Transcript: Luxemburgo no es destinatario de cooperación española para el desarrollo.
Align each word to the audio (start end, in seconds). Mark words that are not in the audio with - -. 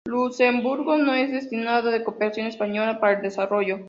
Luxemburgo 0.09 0.97
no 0.97 1.13
es 1.13 1.31
destinatario 1.31 1.91
de 1.91 2.03
cooperación 2.03 2.47
española 2.47 2.99
para 2.99 3.17
el 3.17 3.21
desarrollo. 3.21 3.77